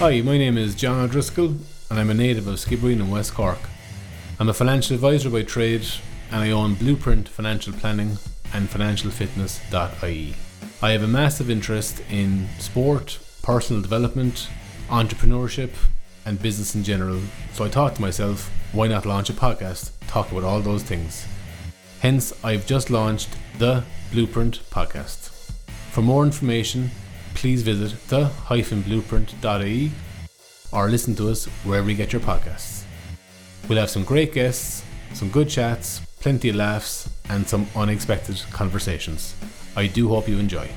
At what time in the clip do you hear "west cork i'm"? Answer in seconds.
3.10-4.48